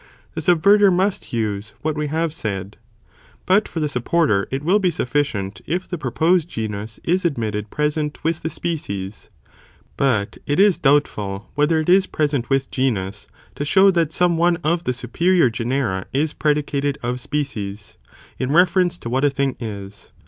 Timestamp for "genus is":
6.49-7.23